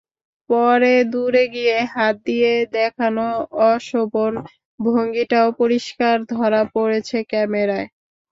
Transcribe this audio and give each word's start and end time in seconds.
পরে 0.49 0.93
দূরে 1.11 1.43
গিয়ে 1.53 1.77
হাত 1.93 2.15
দিয়ে 2.27 2.53
দেখানো 2.73 3.25
অশোভন 3.67 4.33
ভঙ্গিটাও 4.79 5.47
পরিষ্কার 5.61 6.15
ধরা 6.31 6.61
পড়েছে 6.75 7.17
ক্যামেরায়। 7.31 7.87